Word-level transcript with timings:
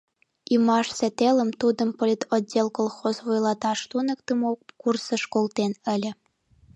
Ӱмашсе 0.53 1.07
телым 1.19 1.49
тудым 1.61 1.89
политотдел 1.99 2.67
колхоз 2.77 3.15
вуйлаташ 3.25 3.79
туныктымо 3.89 4.49
курсыш 4.81 5.23
колтен 5.33 5.71
ыле. 5.95 6.11